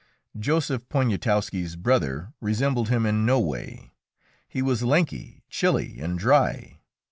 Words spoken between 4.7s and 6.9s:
lanky, chilly, and dry.